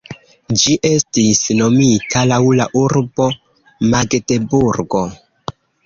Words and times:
Ĝi 0.61 0.71
estis 0.89 1.41
nomita 1.59 2.25
laŭ 2.31 2.41
la 2.63 2.67
urbo 2.83 3.31
Magdeburgo. 3.93 5.09